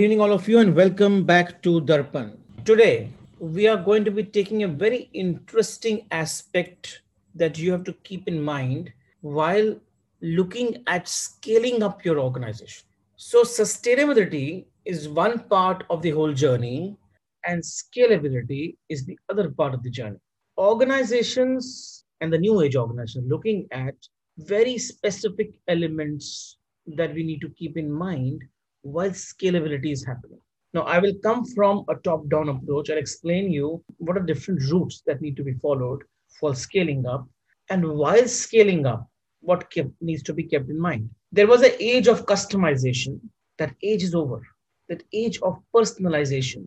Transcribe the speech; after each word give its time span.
Good 0.00 0.04
evening, 0.04 0.22
all 0.22 0.32
of 0.32 0.48
you, 0.48 0.60
and 0.60 0.74
welcome 0.74 1.24
back 1.24 1.60
to 1.60 1.82
Darpan. 1.82 2.38
Today, 2.64 3.10
we 3.38 3.68
are 3.68 3.76
going 3.76 4.02
to 4.06 4.10
be 4.10 4.22
taking 4.22 4.62
a 4.62 4.66
very 4.66 5.10
interesting 5.12 6.06
aspect 6.10 7.02
that 7.34 7.58
you 7.58 7.70
have 7.72 7.84
to 7.84 7.92
keep 8.02 8.26
in 8.26 8.40
mind 8.42 8.90
while 9.20 9.78
looking 10.22 10.82
at 10.86 11.06
scaling 11.06 11.82
up 11.82 12.02
your 12.02 12.18
organization. 12.18 12.86
So, 13.16 13.42
sustainability 13.42 14.64
is 14.86 15.06
one 15.06 15.40
part 15.50 15.84
of 15.90 16.00
the 16.00 16.12
whole 16.12 16.32
journey, 16.32 16.96
and 17.44 17.62
scalability 17.62 18.78
is 18.88 19.04
the 19.04 19.18
other 19.28 19.50
part 19.50 19.74
of 19.74 19.82
the 19.82 19.90
journey. 19.90 20.20
Organizations 20.56 22.04
and 22.22 22.32
the 22.32 22.38
new 22.38 22.62
age 22.62 22.74
organization 22.74 23.28
looking 23.28 23.68
at 23.70 23.96
very 24.38 24.78
specific 24.78 25.50
elements 25.68 26.56
that 26.86 27.12
we 27.12 27.22
need 27.22 27.42
to 27.42 27.50
keep 27.50 27.76
in 27.76 27.92
mind 27.92 28.40
while 28.82 29.10
scalability 29.10 29.92
is 29.92 30.04
happening. 30.04 30.38
Now, 30.72 30.82
I 30.82 30.98
will 30.98 31.14
come 31.22 31.44
from 31.44 31.84
a 31.88 31.96
top 31.96 32.28
down 32.28 32.48
approach 32.48 32.88
and 32.88 32.98
explain 32.98 33.50
you 33.50 33.82
what 33.98 34.16
are 34.16 34.22
different 34.22 34.62
routes 34.70 35.02
that 35.06 35.20
need 35.20 35.36
to 35.36 35.44
be 35.44 35.54
followed 35.54 36.02
for 36.38 36.54
scaling 36.54 37.06
up. 37.06 37.28
And 37.68 37.86
while 37.88 38.26
scaling 38.28 38.86
up, 38.86 39.08
what 39.40 39.70
kept, 39.70 39.90
needs 40.00 40.22
to 40.24 40.32
be 40.32 40.44
kept 40.44 40.70
in 40.70 40.78
mind. 40.78 41.10
There 41.32 41.46
was 41.46 41.62
an 41.62 41.72
age 41.80 42.06
of 42.08 42.26
customization. 42.26 43.18
That 43.58 43.74
age 43.82 44.02
is 44.02 44.14
over. 44.14 44.42
That 44.88 45.02
age 45.12 45.38
of 45.42 45.58
personalization 45.74 46.66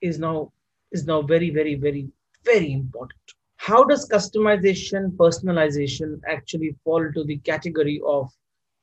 is 0.00 0.18
now 0.18 0.52
is 0.92 1.06
now 1.06 1.22
very, 1.22 1.50
very, 1.50 1.74
very, 1.74 2.08
very 2.44 2.72
important. 2.72 3.20
How 3.56 3.82
does 3.82 4.08
customization, 4.08 5.10
personalization 5.16 6.20
actually 6.28 6.76
fall 6.84 7.10
to 7.12 7.24
the 7.24 7.38
category 7.38 8.00
of 8.06 8.30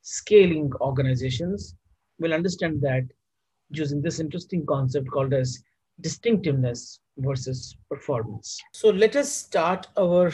scaling 0.01 0.71
organizations? 0.81 1.75
We'll 2.21 2.33
understand 2.33 2.81
that 2.81 3.03
using 3.69 4.01
this 4.01 4.19
interesting 4.19 4.65
concept 4.65 5.09
called 5.11 5.33
as 5.33 5.63
distinctiveness 6.01 6.99
versus 7.17 7.75
performance. 7.89 8.59
So 8.73 8.89
let 8.89 9.15
us 9.15 9.31
start 9.31 9.87
our 9.97 10.31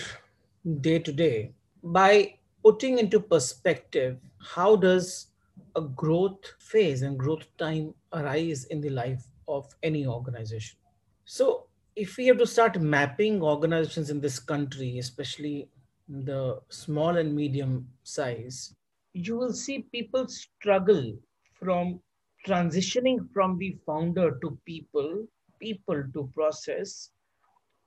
day 0.82 1.00
to 1.00 1.12
day 1.12 1.54
by 1.84 2.36
putting 2.64 3.00
into 3.00 3.20
perspective 3.20 4.18
how 4.40 4.76
does 4.76 5.28
a 5.76 5.82
growth 5.82 6.54
phase 6.60 7.02
and 7.02 7.18
growth 7.18 7.46
time 7.58 7.94
arise 8.14 8.66
in 8.66 8.82
the 8.82 8.90
life 8.90 9.24
of 9.48 9.66
any 9.84 10.06
organization 10.06 10.78
so 11.26 11.68
if 11.96 12.18
we 12.18 12.28
have 12.28 12.38
to 12.38 12.46
start 12.46 12.82
mapping 12.82 13.42
organizations 13.42 14.10
in 14.10 14.20
this 14.20 14.40
country 14.40 15.00
especially 15.00 15.70
the 16.10 16.60
small 16.70 17.18
and 17.18 17.34
medium 17.34 17.88
size 18.04 18.76
you 19.14 19.38
will 19.38 19.54
see 19.54 19.80
people 19.92 20.28
struggle 20.28 21.14
from 21.60 22.00
transitioning 22.46 23.28
from 23.34 23.58
the 23.58 23.78
founder 23.86 24.38
to 24.42 24.58
people 24.66 25.26
people 25.60 26.04
to 26.14 26.30
process 26.34 27.10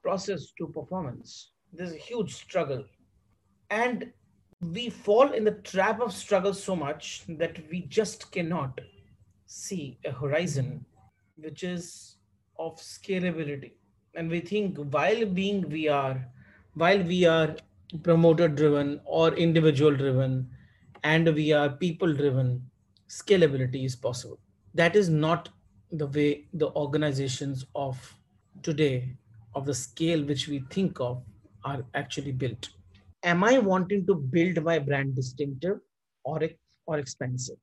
process 0.02 0.52
to 0.58 0.66
performance. 0.68 1.52
There's 1.72 1.92
a 1.92 1.96
huge 1.96 2.34
struggle. 2.34 2.84
And 3.70 4.10
we 4.60 4.90
fall 4.90 5.32
in 5.32 5.44
the 5.44 5.52
trap 5.52 6.00
of 6.00 6.12
struggle 6.12 6.52
so 6.52 6.74
much 6.74 7.22
that 7.28 7.58
we 7.70 7.82
just 7.82 8.30
cannot 8.32 8.80
see 9.46 9.98
a 10.04 10.10
horizon 10.10 10.84
which 11.36 11.62
is 11.62 12.16
of 12.58 12.76
scalability. 12.76 13.72
And 14.14 14.28
we 14.30 14.40
think 14.40 14.76
while 14.76 15.24
being 15.24 15.68
we 15.68 15.88
are 15.88 16.26
while 16.74 17.02
we 17.02 17.24
are 17.24 17.56
promoter 18.02 18.48
driven 18.48 19.00
or 19.04 19.34
individual 19.34 19.96
driven 19.96 20.48
and 21.02 21.34
we 21.34 21.52
are 21.52 21.70
people 21.70 22.12
driven 22.12 22.62
scalability 23.18 23.84
is 23.84 23.96
possible 23.96 24.40
that 24.74 24.96
is 24.96 25.08
not 25.08 25.48
the 26.02 26.06
way 26.18 26.46
the 26.54 26.70
organizations 26.84 27.66
of 27.74 27.96
today 28.62 29.16
of 29.54 29.66
the 29.66 29.74
scale 29.74 30.22
which 30.24 30.46
we 30.48 30.60
think 30.70 31.00
of 31.00 31.22
are 31.64 31.80
actually 31.94 32.32
built 32.32 32.70
am 33.22 33.44
I 33.44 33.58
wanting 33.58 34.06
to 34.06 34.14
build 34.14 34.62
my 34.62 34.78
brand 34.78 35.14
distinctive 35.14 35.78
or, 36.24 36.40
or 36.86 36.98
expansive? 36.98 37.56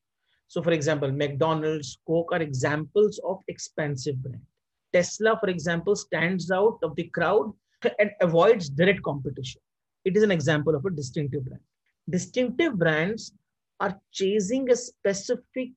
So, 0.48 0.62
for 0.62 0.72
example, 0.72 1.12
McDonald's, 1.12 2.00
Coke 2.08 2.32
are 2.32 2.42
examples 2.42 3.20
of 3.26 3.40
expansive 3.48 4.22
brand. 4.22 4.42
Tesla, 4.94 5.38
for 5.40 5.50
example, 5.50 5.96
stands 5.96 6.52
out 6.52 6.78
of 6.84 6.96
the 6.96 7.04
crowd 7.06 7.52
and 8.00 8.12
avoids 8.22 8.70
direct 8.70 9.04
competition. 9.04 9.62
It 10.06 10.16
is 10.16 10.24
an 10.24 10.32
example 10.32 10.76
of 10.76 10.86
a 10.86 10.90
distinctive 10.90 11.46
brand. 11.46 11.62
Distinctive 12.10 12.78
brands 12.78 13.34
are 13.80 14.00
chasing 14.12 14.70
a 14.70 14.76
specific 14.76 15.70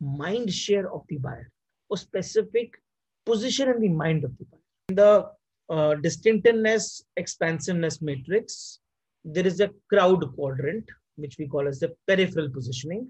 mind 0.00 0.52
share 0.52 0.92
of 0.92 1.02
the 1.08 1.18
buyer 1.18 1.50
or 1.88 1.96
specific 1.96 2.74
position 3.24 3.68
in 3.68 3.80
the 3.80 3.88
mind 3.88 4.24
of 4.24 4.36
the 4.38 4.44
buyer. 4.44 4.60
In 4.88 4.94
the 4.94 5.30
uh, 5.68 5.94
distinctiveness, 5.96 7.02
expansiveness 7.16 8.00
matrix 8.00 8.80
there 9.26 9.46
is 9.46 9.60
a 9.60 9.70
crowd 9.92 10.24
quadrant, 10.36 10.84
which 11.16 11.36
we 11.38 11.48
call 11.48 11.66
as 11.66 11.80
the 11.80 11.92
peripheral 12.06 12.48
positioning. 12.48 13.08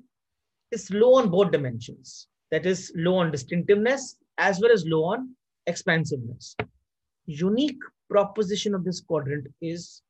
It's 0.73 0.91
low 0.91 1.17
on 1.17 1.29
both 1.29 1.53
dimensions. 1.53 2.27
That 2.51 2.65
is 2.65 2.91
low 2.97 3.19
on 3.19 3.31
distinctiveness 3.31 4.17
as 4.39 4.59
well 4.61 4.73
as 4.73 4.87
low 4.87 5.05
on 5.05 5.35
expansiveness. 5.67 6.57
Unique 7.27 7.81
proposition 8.09 8.75
of 8.75 8.85
this 8.85 9.01
quadrant 9.01 9.47
is 9.61 10.03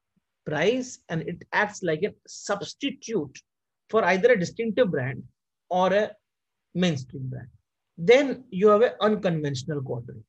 price 0.47 1.01
and 1.09 1.23
it 1.23 1.43
acts 1.53 1.83
like 1.83 2.03
a 2.05 2.15
substitute 2.29 3.43
for 3.91 4.05
either 4.05 4.33
a 4.33 4.39
distinctive 4.39 4.91
brand 4.91 5.23
or 5.71 5.93
a 5.93 6.11
mainstream 6.75 7.29
brand. 7.29 7.49
Then 7.99 8.45
you 8.51 8.69
have 8.69 8.83
an 8.83 8.93
unconventional 9.01 9.83
quadrant. 9.83 10.25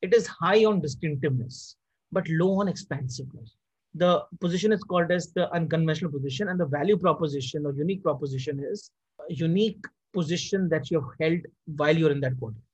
It 0.00 0.12
is 0.14 0.26
high 0.26 0.64
on 0.64 0.80
distinctiveness, 0.80 1.76
but 2.10 2.28
low 2.28 2.60
on 2.60 2.68
expansiveness 2.68 3.54
the 3.94 4.22
position 4.40 4.72
is 4.72 4.82
called 4.82 5.10
as 5.10 5.32
the 5.32 5.52
unconventional 5.52 6.10
position 6.10 6.48
and 6.48 6.58
the 6.58 6.66
value 6.66 6.96
proposition 6.96 7.66
or 7.66 7.72
unique 7.74 8.02
proposition 8.02 8.64
is 8.64 8.90
unique 9.28 9.84
position 10.14 10.68
that 10.68 10.90
you 10.90 11.00
have 11.00 11.10
held 11.20 11.40
while 11.76 11.96
you're 11.96 12.10
in 12.10 12.20
that 12.20 12.38
quadrant 12.38 12.64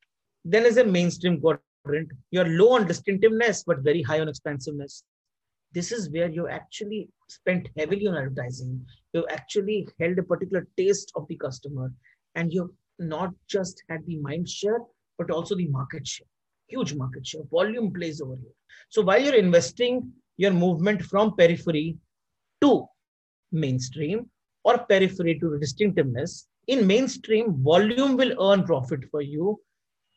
then 0.44 0.64
is 0.64 0.76
a 0.76 0.84
mainstream 0.84 1.40
quadrant 1.40 2.10
you're 2.30 2.48
low 2.48 2.72
on 2.74 2.86
distinctiveness 2.86 3.64
but 3.64 3.80
very 3.80 4.02
high 4.02 4.20
on 4.20 4.28
expansiveness 4.28 5.02
this 5.72 5.90
is 5.90 6.08
where 6.10 6.30
you 6.30 6.48
actually 6.48 7.08
spent 7.28 7.68
heavily 7.76 8.06
on 8.06 8.16
advertising 8.16 8.84
you've 9.12 9.30
actually 9.30 9.88
held 10.00 10.18
a 10.18 10.22
particular 10.22 10.66
taste 10.76 11.12
of 11.16 11.26
the 11.28 11.36
customer 11.36 11.92
and 12.34 12.52
you've 12.52 12.70
not 12.98 13.32
just 13.48 13.82
had 13.88 14.04
the 14.06 14.16
mind 14.18 14.48
share 14.48 14.80
but 15.18 15.30
also 15.30 15.54
the 15.54 15.68
market 15.68 16.06
share 16.06 16.26
huge 16.66 16.94
market 16.94 17.26
share 17.26 17.42
volume 17.50 17.92
plays 17.92 18.20
over 18.20 18.36
here 18.36 18.56
so 18.88 19.02
while 19.02 19.22
you're 19.22 19.34
investing 19.46 20.10
your 20.36 20.52
movement 20.52 21.02
from 21.02 21.34
periphery 21.36 21.96
to 22.60 22.86
mainstream 23.52 24.26
or 24.64 24.78
periphery 24.78 25.38
to 25.38 25.58
distinctiveness. 25.58 26.46
In 26.66 26.86
mainstream, 26.86 27.62
volume 27.62 28.16
will 28.16 28.34
earn 28.50 28.64
profit 28.64 29.04
for 29.10 29.22
you. 29.22 29.60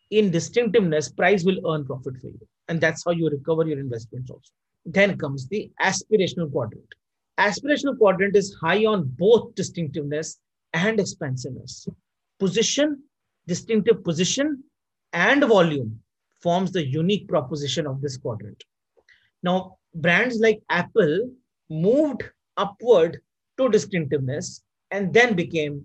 In 0.10 0.32
distinctiveness, 0.32 1.10
price 1.10 1.44
will 1.44 1.60
earn 1.72 1.86
profit 1.86 2.18
for 2.18 2.28
you. 2.28 2.48
And 2.68 2.82
that's 2.82 3.04
how 3.06 3.12
you 3.12 3.30
recover 3.30 3.66
your 3.66 3.80
investments 3.80 4.30
also. 4.30 4.52
Then 4.86 5.18
comes 5.18 5.48
the 5.48 5.72
aspirational 5.82 6.52
quadrant. 6.52 6.94
Aspirational 7.42 7.98
quadrant 7.98 8.36
is 8.36 8.56
high 8.62 8.86
on 8.86 9.04
both 9.18 9.56
distinctiveness 9.56 10.40
and 10.74 11.00
expansiveness. 11.00 11.88
Position, 12.40 13.02
distinctive 13.48 14.04
position, 14.04 14.64
and 15.14 15.44
volume 15.46 16.00
forms 16.40 16.72
the 16.72 16.86
unique 16.86 17.28
proposition 17.28 17.88
of 17.88 18.00
this 18.00 18.18
quadrant. 18.18 18.64
Now, 19.42 19.78
brands 19.96 20.40
like 20.40 20.62
Apple 20.70 21.32
moved 21.68 22.22
upward 22.58 23.20
to 23.58 23.70
distinctiveness 23.70 24.62
and 24.92 25.12
then 25.12 25.36
became 25.36 25.84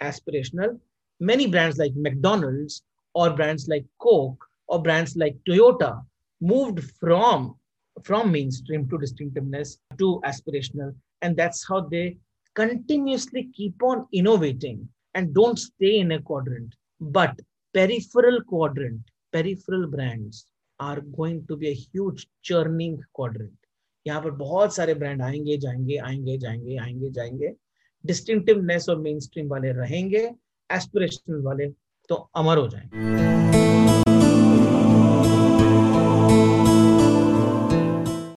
aspirational. 0.00 0.80
Many 1.20 1.46
brands 1.46 1.76
like 1.76 1.92
McDonald's 1.94 2.82
or 3.14 3.28
brands 3.30 3.68
like 3.68 3.84
Coke 4.00 4.42
or 4.68 4.80
brands 4.80 5.16
like 5.16 5.36
Toyota 5.46 6.02
moved 6.40 6.82
from 6.98 7.56
from 8.02 8.32
mainstream 8.32 8.88
to 8.88 8.98
distinctiveness 8.98 9.78
to 9.98 10.20
aspirational 10.24 10.94
and 11.22 11.36
that's 11.36 11.66
how 11.68 11.80
they 11.80 12.16
continuously 12.56 13.50
keep 13.54 13.82
on 13.82 14.06
innovating 14.12 14.88
and 15.14 15.34
don't 15.34 15.58
stay 15.58 15.98
in 15.98 16.12
a 16.12 16.20
quadrant 16.22 16.74
but 17.00 17.38
peripheral 17.74 18.40
quadrant 18.42 19.00
peripheral 19.32 19.86
brands 19.86 20.46
are 20.80 21.00
going 21.00 21.46
to 21.46 21.56
be 21.56 21.72
huge 21.72 22.26
churning 22.44 22.98
quadrant 23.14 23.56
यहाँ 24.06 24.22
पर 24.22 24.30
बहुत 24.30 24.74
सारे 24.74 24.94
brand 24.94 25.22
आएँगे 25.22 25.56
जाएँगे 25.58 25.96
आएँगे 25.96 26.36
जाएँगे 26.38 26.76
आएँगे 26.76 27.10
जाएँगे 27.10 27.54
डिस्टिंक्टिवनेस 28.04 28.88
और 28.88 28.98
मेन 29.00 29.20
स्ट्रीम 29.20 29.48
वाले 29.48 29.72
रहेंगे 29.72 30.28
एस्पिरेशनल 30.70 31.42
वाले 31.42 31.68
तो 32.08 32.14
अमर 32.36 32.58
हो 32.58 32.68
जाएँगे 32.68 33.43